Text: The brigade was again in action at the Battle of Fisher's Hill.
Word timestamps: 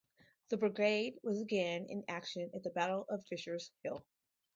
The 0.49 0.57
brigade 0.57 1.19
was 1.21 1.39
again 1.39 1.85
in 1.87 2.03
action 2.07 2.49
at 2.55 2.63
the 2.63 2.71
Battle 2.71 3.05
of 3.07 3.23
Fisher's 3.27 3.71
Hill. 3.83 4.03